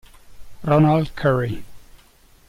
[0.63, 1.61] Ronald Curry